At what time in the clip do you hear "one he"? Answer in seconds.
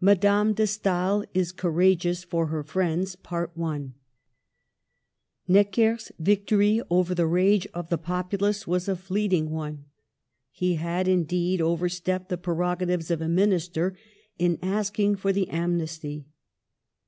9.50-10.76